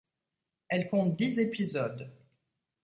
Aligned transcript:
Elle 0.67 0.89
compte 0.89 1.15
dix 1.15 1.37
épisodes. 1.37 2.11